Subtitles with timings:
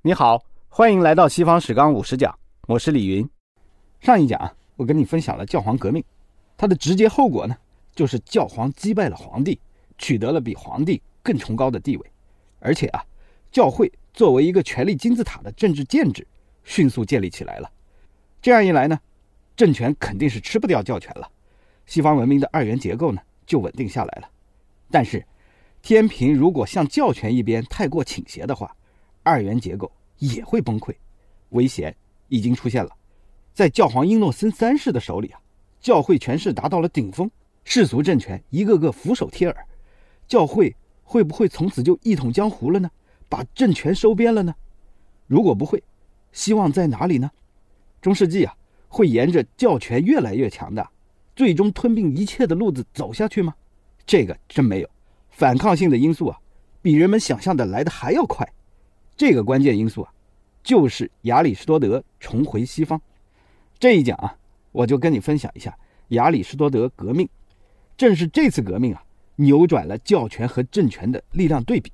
[0.00, 3.28] 你好，欢迎来到西方史纲五十讲，我是李云。
[3.98, 6.04] 上一讲啊，我跟你分享了教皇革命，
[6.56, 7.56] 它的直接后果呢，
[7.96, 9.60] 就是教皇击败了皇帝，
[9.98, 12.12] 取得了比皇帝更崇高的地位，
[12.60, 13.04] 而且啊，
[13.50, 16.24] 教会作为一个权力金字塔的政治建制，
[16.62, 17.68] 迅速建立起来了。
[18.40, 19.00] 这样一来呢，
[19.56, 21.28] 政权肯定是吃不掉教权了，
[21.86, 24.30] 西方文明的二元结构呢就稳定下来了。
[24.92, 25.26] 但是，
[25.82, 28.76] 天平如果向教权一边太过倾斜的话，
[29.28, 30.94] 二元结构也会崩溃，
[31.50, 31.94] 危险
[32.28, 32.90] 已经出现了。
[33.52, 35.40] 在教皇英诺森三世的手里啊，
[35.80, 37.30] 教会权势达到了顶峰，
[37.64, 39.66] 世俗政权一个个俯首帖耳。
[40.26, 42.90] 教会会不会从此就一统江湖了呢？
[43.28, 44.54] 把政权收编了呢？
[45.26, 45.82] 如果不会，
[46.32, 47.30] 希望在哪里呢？
[48.00, 48.56] 中世纪啊，
[48.88, 50.90] 会沿着教权越来越强大，
[51.36, 53.54] 最终吞并一切的路子走下去吗？
[54.06, 54.88] 这个真没有。
[55.30, 56.38] 反抗性的因素啊，
[56.80, 58.48] 比人们想象的来的还要快。
[59.18, 60.12] 这个关键因素啊，
[60.62, 63.02] 就是亚里士多德重回西方。
[63.76, 64.32] 这一讲啊，
[64.70, 65.76] 我就跟你分享一下
[66.10, 67.28] 亚里士多德革命。
[67.96, 69.02] 正是这次革命啊，
[69.34, 71.90] 扭转了教权和政权的力量对比。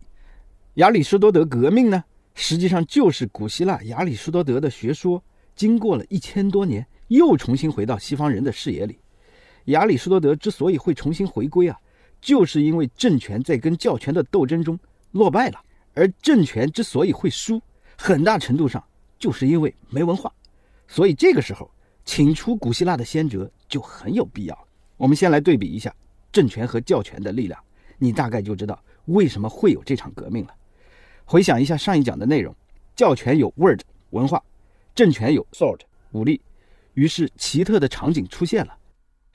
[0.74, 5.24] 亚里士多德革命呢，实际上就是古希腊亚里士多德的学说，
[5.56, 8.98] 经过了一千多年，又重新回到西方人的视野里。
[9.66, 11.80] 亚里士多德之所以会重新回归啊，
[12.20, 14.78] 就是因为政权在跟教权的斗争中
[15.12, 15.63] 落败了。
[15.94, 17.60] 而政权之所以会输，
[17.96, 18.82] 很大程度上
[19.18, 20.32] 就是因为没文化，
[20.88, 21.70] 所以这个时候
[22.04, 24.68] 请出古希腊的先哲就很有必要。
[24.96, 25.94] 我们先来对比一下
[26.32, 27.62] 政权和教权的力量，
[27.98, 30.54] 你大概就知道为什么会有这场革命了。
[31.24, 32.54] 回想一下上一讲的内容，
[32.94, 34.42] 教权有 word 文化，
[34.94, 35.80] 政权有 sword
[36.12, 36.40] 武力，
[36.94, 38.76] 于是奇特的场景出现了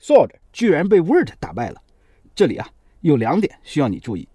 [0.00, 1.82] ，sword 居然被 word 打败了。
[2.34, 2.68] 这里啊
[3.00, 4.28] 有两点需要你注意，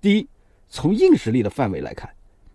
[0.00, 0.28] 第一。
[0.70, 2.08] 从硬实力的范围来看，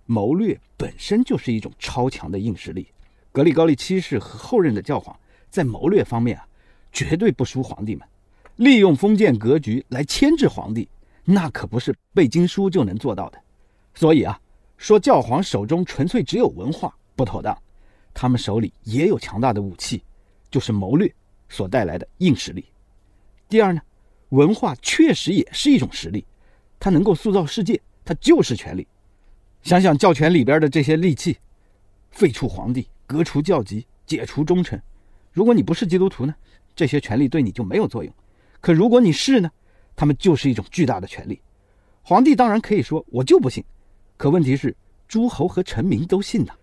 [0.06, 2.88] 谋略本身就是一种超强的硬实力。
[3.34, 5.14] 格里高利七世和后任的教皇
[5.50, 6.48] 在谋略方面啊，
[6.94, 8.08] 绝对不输皇帝们。
[8.56, 10.88] 利用封建格局来牵制皇帝，
[11.26, 13.42] 那可不是背经书就能做到的。
[13.94, 14.40] 所以啊，
[14.78, 17.58] 说教皇手中纯粹只有文化不妥当，
[18.14, 20.02] 他们手里也有强大的武器，
[20.50, 21.14] 就是谋略
[21.50, 22.64] 所带来的硬实力。
[23.50, 23.82] 第二呢，
[24.30, 26.26] 文化确实也是一种实力，
[26.80, 27.82] 它能够塑造世界。
[28.06, 28.88] 它就是权力。
[29.64, 31.36] 想想教权里边的这些利器：
[32.12, 34.80] 废黜皇帝、革除教籍、解除忠臣。
[35.34, 36.36] 如果你不是基督徒呢，
[36.76, 38.14] 这些权力对你就没有作用；
[38.62, 39.50] 可如果你是呢，
[39.96, 41.42] 他们就是一种巨大的权力。
[42.04, 43.64] 皇帝当然可以说我就不信，
[44.18, 44.76] 可问题是
[45.08, 46.54] 诸侯和臣民都信呐。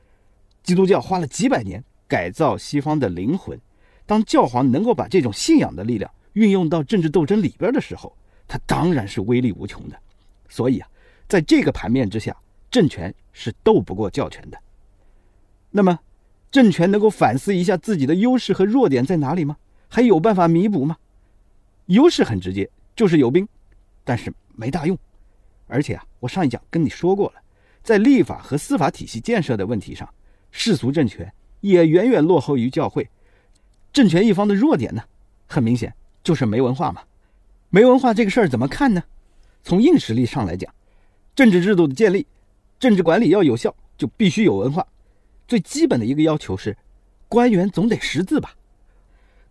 [0.62, 3.60] 基督教花了几百年改造西方的灵魂，
[4.06, 8.16] 当教皇能够把这种信仰的力量运用到政治斗争里边的时候，
[8.46, 9.98] 他当然是威力无穷的。
[10.48, 10.88] 所以啊。
[11.28, 12.36] 在这个盘面之下，
[12.70, 14.58] 政权是斗不过教权的。
[15.70, 15.98] 那么，
[16.50, 19.56] 政权能够反思一下自己的优势和弱点在哪里吗？
[19.88, 20.96] 还有办法弥补吗？
[21.86, 23.46] 优势很直接，就是有兵，
[24.04, 24.98] 但是没大用。
[25.66, 27.40] 而且啊，我上一讲跟你说过了，
[27.82, 30.08] 在立法和司法体系建设的问题上，
[30.50, 33.08] 世俗政权也远远落后于教会。
[33.92, 35.02] 政权一方的弱点呢，
[35.46, 37.02] 很明显就是没文化嘛。
[37.70, 39.02] 没文化这个事儿怎么看呢？
[39.62, 40.72] 从硬实力上来讲。
[41.34, 42.26] 政治制度的建立，
[42.78, 44.86] 政治管理要有效，就必须有文化。
[45.48, 46.76] 最基本的一个要求是，
[47.28, 48.54] 官员总得识字吧。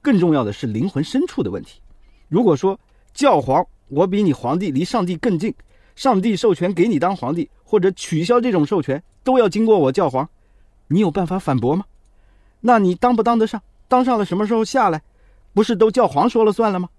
[0.02, 1.81] 更重要的是灵魂深处的问题。
[2.28, 2.80] 如果说
[3.14, 5.53] 教皇，我比你皇帝离上帝更近，
[5.96, 10.30] 上帝授权给你当皇帝，或者取消这种授权，都要经过我教皇，
[10.88, 11.86] 你有办法反驳吗？
[12.59, 13.62] 那你当不当得上？
[13.88, 15.02] 当上了什么时候下来？
[15.53, 16.90] 不是都教皇说了算了吗？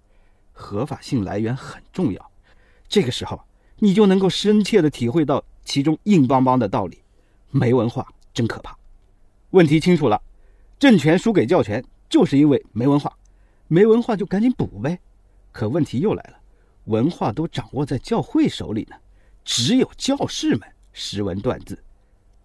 [0.52, 2.30] 合法性来源很重要。
[2.88, 3.40] 这个时候。
[3.84, 7.02] 你就能够深切地体会到其中硬邦邦的道理。
[7.50, 8.78] 没文化真可怕。
[9.50, 10.22] 问题清楚了，
[10.78, 13.12] 政权输给教权就是因为没文化，
[13.66, 15.00] 没文化就赶紧补呗。
[15.50, 16.38] 可问题又来了，
[16.84, 18.94] 文化都掌握在教会手里呢，
[19.44, 20.60] 只有教士们
[20.92, 21.76] 识文断字。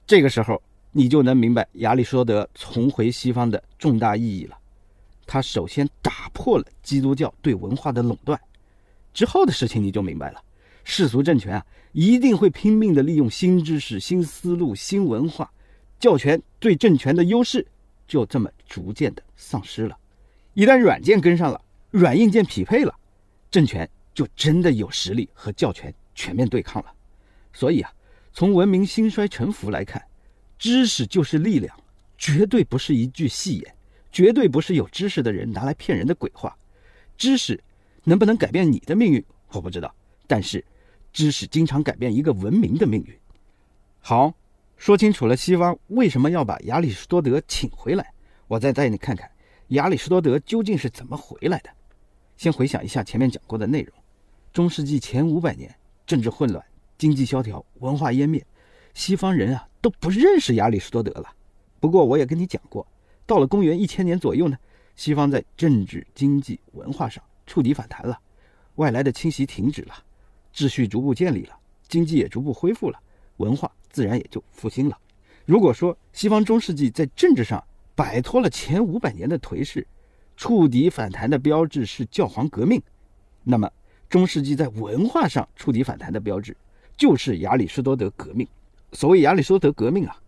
[0.07, 0.60] 这个时候，
[0.92, 4.57] 你就能明白亚里士多德重回西方的重大意义了。
[5.28, 8.42] 他首先打破了基督教对文化的垄断，
[9.13, 10.42] 之后的事情你就明白了。
[10.89, 15.51] 世俗政权啊，一定会拼命的利用新知识、新思路、新文化，
[16.00, 17.68] 教权对政权的优势
[18.07, 19.98] 就这么逐渐的丧失了。
[20.54, 21.62] 一旦软件跟上了，
[21.92, 22.95] 软硬件匹配了，
[23.51, 26.92] 政权就真的有实力和教权全面对抗了。
[27.51, 27.92] 所以啊，
[28.31, 30.01] 从文明兴衰沉浮来看，
[30.57, 31.78] 知识就是力量，
[32.18, 33.75] 绝对不是一句戏言，
[34.10, 36.57] 绝对不是有知识的人拿来骗人的鬼话。
[37.18, 37.62] 知识
[38.06, 39.94] 能不能改变你的命运，我不知道，
[40.25, 40.63] 但是。
[41.18, 43.19] 知识经常改变一个文明的命运。
[43.98, 44.31] 好，
[44.75, 48.14] 说清楚了西方为什么要把亚里士多德请回来，
[48.48, 49.28] 我再带你看看
[49.69, 51.72] 亚里士多德究竟是怎么回来的。
[52.36, 53.92] 先回想一下前面讲过的内容：
[54.54, 55.75] 中世纪前五百年，
[56.06, 56.64] 政治混乱，
[57.00, 58.46] 经济萧条，文化湮灭，
[58.94, 61.34] 西方人啊都不认识亚里士多德了。
[61.80, 62.88] 不过我也跟你讲过，
[63.25, 64.56] 到了公元一千年左右呢，
[64.96, 68.19] 西方在政治、经济、文化上触底反弹了，
[68.75, 69.96] 外来的侵袭停止了，
[70.57, 71.56] 秩序逐步建立了，
[71.88, 73.00] 经济也逐步恢复了，
[73.38, 74.98] 文化自然也就复兴了。
[75.45, 77.63] 如果说西方中世纪在政治上
[77.94, 79.86] 摆脱了前五百年的颓势，
[80.36, 82.81] 触底反弹的标志是教皇革命，
[83.44, 83.71] 那么
[84.09, 86.57] 中世纪在文化上触底反弹的标志
[86.98, 88.48] 就是亚里士多德革命。
[88.94, 90.19] 所谓亚里士多德革命啊，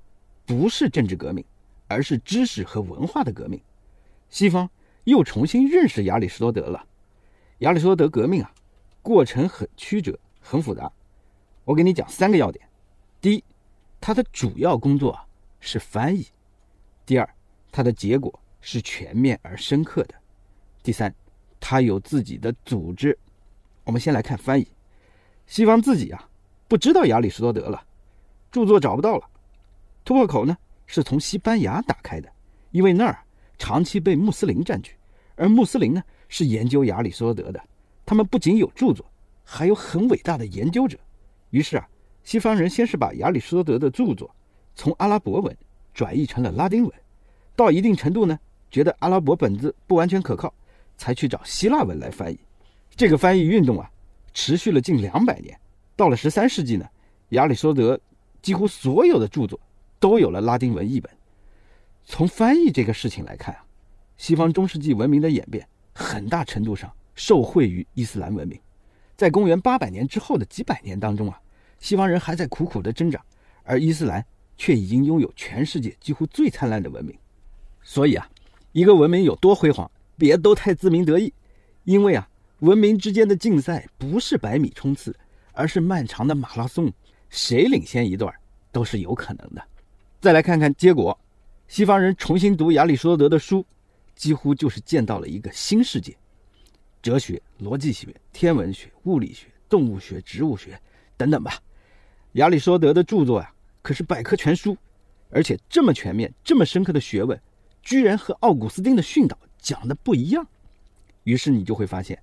[0.46, 1.44] 不是政治革命，
[1.88, 3.60] 而是知识和文化的革命。
[4.30, 4.70] 西方
[5.06, 6.86] 又重新认识亚里士多德了。
[7.60, 8.54] 亚里士多德革命啊，
[9.02, 10.92] 过程很曲折，很复杂。
[11.66, 12.68] 我给你讲三个要点：
[13.22, 13.44] 第一，
[14.00, 15.20] 它的主要工作
[15.60, 16.24] 是翻译；
[17.06, 17.30] 第二，
[17.72, 18.40] 它的结果。
[18.62, 20.16] 是全面而深刻的。
[20.84, 21.16] 第三，
[21.62, 23.18] 他有自己的组织。
[23.86, 24.68] 我们先来看翻译。
[25.48, 26.30] 西方自己啊，
[26.68, 27.82] 不知道亚里士多德了，
[28.52, 29.26] 著作找不到了。
[30.04, 32.30] 突破口呢，是从西班牙打开的，
[32.72, 33.24] 因为那儿
[33.58, 34.92] 长期被穆斯林占据，
[35.38, 37.64] 而穆斯林呢是研究亚里士多德的。
[38.10, 39.06] 他们不仅有著作，
[39.44, 40.98] 还有很伟大的研究者。
[41.52, 41.88] 于是啊，
[42.24, 44.36] 西方人先是把亚里士多德的著作
[44.74, 45.56] 从阿拉伯文
[45.94, 46.92] 转译成了拉丁文，
[47.56, 48.40] 到一定程度呢。
[48.72, 50.52] 觉得阿拉伯本子不完全可靠，
[50.98, 52.40] 才去找希腊文来翻译。
[52.96, 53.88] 这个翻译运动啊，
[54.34, 55.56] 持续了近两百年。
[55.96, 56.90] 到了十三世纪呢，
[57.30, 58.00] 亚里士多德
[58.42, 59.60] 几乎所有的著作
[60.00, 61.12] 都有了拉丁文译本。
[62.06, 63.64] 从翻译这个事情来看啊，
[64.18, 68.58] 西方中世纪文明的演变很大程度上受惠于伊斯兰文明。
[69.18, 71.38] 在公元八百年之后的几百年当中啊，
[71.78, 73.22] 西方人还在苦苦的挣扎，
[73.64, 74.26] 而伊斯兰
[74.58, 77.14] 却已经拥有全世界几乎最灿烂的文明。
[77.84, 78.28] 所以啊。
[78.72, 81.34] 一个文明有多辉煌，别都太自鸣得意，
[81.86, 82.30] 因为啊，
[82.60, 85.14] 文明之间的竞赛不是百米冲刺，
[85.54, 86.94] 而是漫长的马拉松，
[87.30, 88.32] 谁领先一段
[88.72, 89.64] 都是有可能的。
[90.22, 91.20] 再来看看结果，
[91.68, 93.66] 西方人重新读亚里士多德的书，
[94.16, 96.16] 几乎就是见到了一个新世界，
[97.02, 100.80] 哲学、逻辑学、天文学、物理学、动物学、植物学
[101.18, 101.54] 等等吧。
[102.34, 103.52] 亚里士多德的著作呀，
[103.82, 104.78] 可是百科全书，
[105.30, 107.40] 而且这么全面、这么深刻的学问。
[107.82, 110.46] 居然和奥古斯丁的训导讲的不一样，
[111.24, 112.22] 于是你就会发现，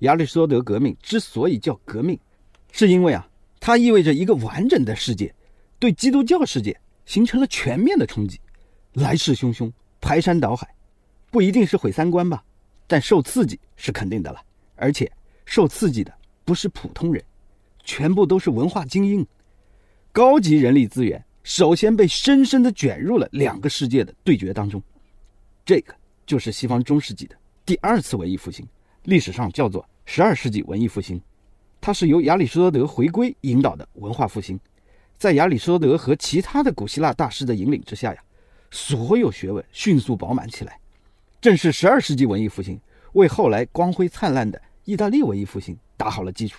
[0.00, 2.18] 亚里士多德革命之所以叫革命，
[2.72, 3.26] 是因为啊，
[3.60, 5.32] 它意味着一个完整的世界
[5.78, 8.40] 对基督教世界形成了全面的冲击，
[8.94, 10.74] 来势汹汹，排山倒海，
[11.30, 12.44] 不一定是毁三观吧，
[12.86, 14.40] 但受刺激是肯定的了，
[14.76, 15.10] 而且
[15.44, 16.12] 受刺激的
[16.44, 17.22] 不是普通人，
[17.84, 19.26] 全部都是文化精英，
[20.12, 24.82] 高级人力资源首先被深深的卷入了两个世界的对决当中。
[25.64, 25.94] 这个
[26.24, 28.66] 就是西方中世纪的第二次文艺复兴，
[29.04, 31.20] 历史上叫做十二世纪文艺复兴。
[31.80, 34.58] 它是由亚里士多德回归引导的文化复兴。
[35.18, 38.22] 在亚里士多德和其他的古希腊大师的引领之下呀，
[38.70, 40.78] 所有学问迅速饱满起来。
[41.46, 42.76] 正是十二世纪文艺复兴
[43.12, 46.58] 为后来光辉灿烂的意大利文艺复兴打好了基础。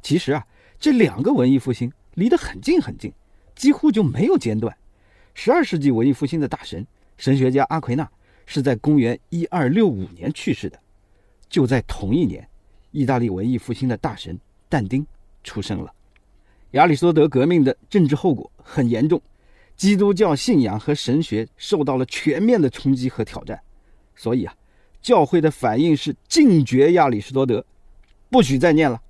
[0.00, 0.46] 其实啊，
[0.78, 3.12] 这两个文艺复兴离得很近很近，
[3.56, 4.72] 几乎就没有间断。
[5.34, 6.86] 十二世纪文艺复兴的大神
[7.18, 8.08] 神学家阿奎那。
[8.46, 10.78] 是在公元一二六五年去世的，
[11.48, 12.48] 就在同一年，
[12.92, 14.38] 意大利文艺复兴的大神
[14.68, 15.04] 但丁
[15.42, 15.92] 出生了。
[16.72, 19.20] 亚里士多德革命的政治后果很严重，
[19.76, 23.60] 基督教信仰和神学受到了全面的冲击和挑战，
[24.14, 24.54] 所以啊，
[25.00, 27.64] 教会的反应是禁绝亚里士多德，
[28.30, 29.00] 不许再念了。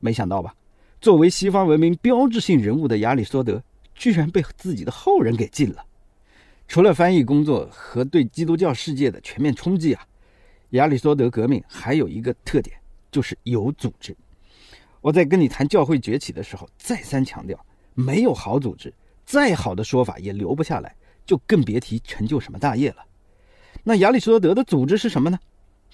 [0.00, 0.54] 没想到吧？
[1.00, 3.62] 作为西方文明标志性人物的亚里士多德，
[3.94, 5.84] 居然被自己的后人给禁了。
[6.66, 10.06] 除了翻译工作和对基督教世界的全面冲击啊，
[10.70, 12.74] 亚里士多德革命还有一个特点，
[13.10, 14.16] 就是有组织。
[15.02, 17.58] 我在跟你谈教会崛起的时候，再三强调，
[17.92, 18.92] 没有好组织，
[19.26, 20.96] 再好的说法也留不下来，
[21.26, 23.04] 就更别提成就什么大业了。
[23.82, 25.38] 那亚里士多德的组织是什么呢？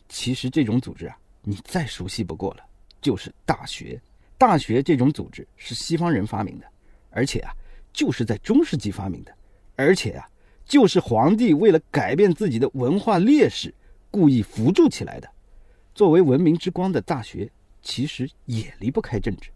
[0.08, 2.64] 其实这种组织啊，你再熟悉不过了，
[3.00, 4.00] 就是大学。
[4.36, 6.66] 大学这种组织是西方人发明的，
[7.10, 7.52] 而且啊，
[7.92, 9.32] 就是在中世纪发明的，
[9.76, 10.26] 而且啊。
[10.66, 13.74] 就是皇帝为了改变自己的文化劣势，
[14.08, 15.28] 故意扶助起来的。
[15.96, 17.50] 作为文明之光的大学，
[17.82, 19.50] 其实也离不开政治。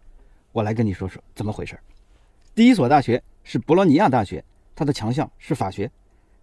[0.50, 1.78] 我来跟你说说怎么回事。
[2.52, 5.88] 第一所大学是博洛尼亚大学，它的强项是法学。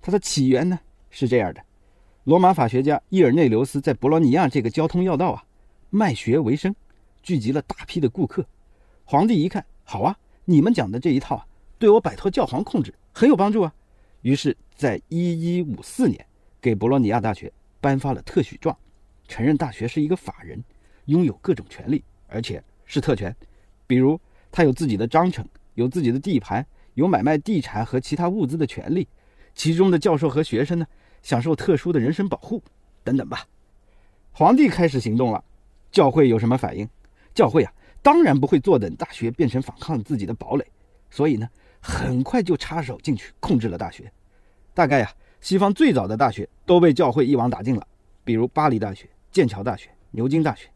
[0.02, 1.62] 它的起源呢是这样的：
[2.24, 5.44] 罗马法学家伊尔内留斯在博洛尼亚这个交通要道啊
[5.90, 6.74] 卖学为生，
[7.24, 8.46] 聚集了大批的顾客。
[9.04, 11.46] 皇帝一看，好啊，你们讲的这一套啊，
[11.80, 13.74] 对我摆脱教皇控制很有帮助啊。
[14.22, 16.24] 于是，在一一五四年，
[16.62, 17.52] 给博洛尼亚大学
[17.82, 18.78] 颁发了特许状，
[19.28, 20.64] 承认大学是一个法人，
[21.06, 23.36] 拥有各种权利，而且是特权，
[23.88, 24.20] 比如
[24.52, 26.64] 他有自己的章程，有自己的地盘，
[26.94, 29.08] 有买卖地产和其他物资的权利，
[29.56, 30.86] 其中的教授和学生呢，
[31.22, 32.62] 享受特殊的人身保护，
[33.04, 33.46] 等等吧。
[34.32, 35.44] 皇帝开始行动了，
[35.92, 36.88] 教会有什么反应？
[37.34, 40.66] 教会啊，当然不会坐等大学变成反抗自己的堡垒，
[41.10, 41.50] 所以呢。
[41.84, 44.14] 很快就插手进去控制了大学，
[44.72, 47.88] 大概呀，西方最早的大学都被教会一网打尽了，
[48.24, 50.70] 比如巴黎大学、剑桥大学、牛津大学。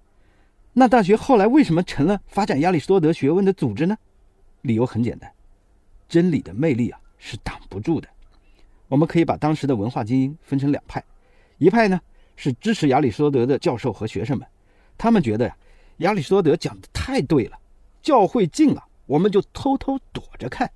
[0.74, 3.96] 那大学后来为什么成了发展亚里士多德学问的组织呢？
[4.64, 5.32] 理由很简单，
[6.10, 8.10] 真理的魅力啊是挡不住的。
[8.88, 11.04] 我们可以把当时的文化精英分成两派，
[11.58, 12.00] 一派呢
[12.36, 14.48] 是支持亚里士多德的教授和学生们，
[14.98, 15.58] 他们觉得呀，
[15.98, 17.58] 亚里士多德讲的太对了，
[18.02, 20.70] 教会禁了，我们就偷偷躲着看。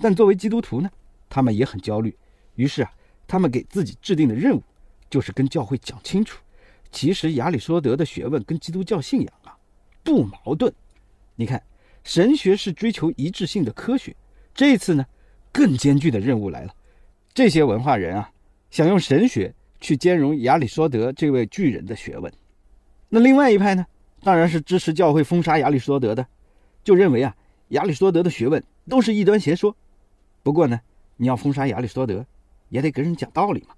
[0.00, 0.90] 但作为基督徒呢，
[1.30, 2.16] 他们也很焦虑。
[2.56, 2.92] 于是啊，
[3.28, 4.62] 他们给自己制定的任务，
[5.08, 6.42] 就是跟教会讲清楚，
[6.90, 9.56] 其实亚里士多德的学问跟基督教信仰啊
[10.02, 10.72] 不矛盾。
[11.36, 11.62] 你看，
[12.02, 14.14] 神学是追求一致性的科学。
[14.52, 15.06] 这一次呢，
[15.52, 16.74] 更艰巨的任务来了。
[17.34, 18.30] 这些文化人啊，
[18.70, 22.32] 想用神学去兼容亚里士多德这位巨人的学问。
[23.08, 23.84] 那另外一派呢，
[24.22, 26.24] 当然是支持教会封杀亚里士多德的，
[26.84, 27.34] 就认为啊，
[27.70, 29.76] 亚里士多德的学问都是异端邪说。
[30.44, 30.80] 不过呢，
[31.16, 32.24] 你要封杀亚里士多德，
[32.68, 33.74] 也得跟人讲道理嘛，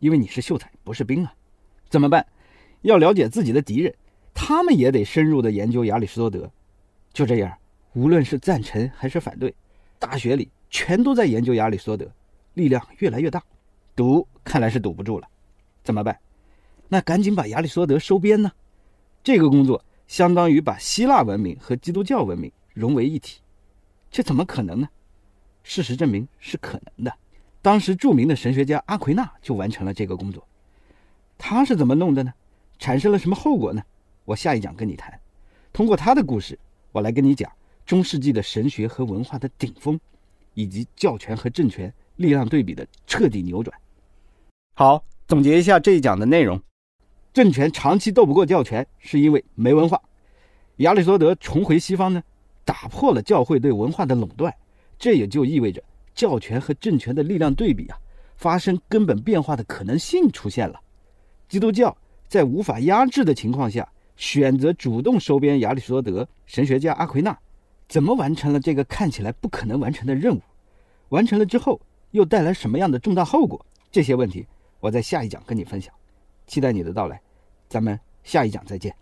[0.00, 1.32] 因为你是秀才，不是兵啊。
[1.88, 2.26] 怎么办？
[2.82, 3.94] 要了解自己的敌人，
[4.34, 6.50] 他们也得深入的研究亚里士多德。
[7.12, 7.56] 就这样，
[7.92, 9.54] 无论是赞成还是反对，
[10.00, 12.10] 大学里全都在研究亚里士多德，
[12.58, 13.42] 力量越来越大。
[13.96, 15.28] 堵看来是堵不住了，
[15.82, 16.18] 怎么办？
[16.88, 18.50] 那赶紧把亚里士多德收编呢。
[19.22, 23.40] 这个工作相当于把希腊文明和基督教文明融为一体，
[24.10, 24.88] 这怎么可能呢？
[25.62, 27.12] 事实证明是可能的。
[27.60, 30.46] 当时著名的神学家阿奎那就完成了这个工作。
[31.36, 32.32] 他是怎么弄的呢？
[32.78, 33.82] 产生了什么后果呢？
[34.24, 35.18] 我下一讲跟你谈。
[35.72, 36.58] 通过他的故事，
[36.92, 37.50] 我来跟你讲
[37.84, 39.98] 中世纪的神学和文化的顶峰，
[40.54, 43.74] 以及教权和政权力量对比的彻底扭转。
[44.74, 46.60] 好，总结一下这一讲的内容：
[47.32, 50.00] 政权长期斗不过教权，是因为没文化。
[50.76, 52.22] 亚里士多德重回西方呢，
[52.64, 54.54] 打破了教会对文化的垄断。
[54.98, 55.82] 这也就意味着
[56.14, 57.96] 教权和政权的力量对比啊，
[58.36, 60.80] 发生根本变化的可能性出现了。
[61.48, 61.96] 基督教
[62.26, 67.36] 在无法压制的情况下，选择主动收编亚里士多德、神学家阿奎那，
[67.88, 70.40] 怎么完成了这个看起来不可能完成的任务？
[71.10, 71.80] 完成了之后，
[72.10, 73.64] 又带来什么样的重大后果？
[73.90, 74.46] 这些问题，
[74.80, 75.92] 我在下一讲跟你分享。
[76.46, 77.20] 期待你的到来，
[77.68, 78.94] 咱们下一讲再见。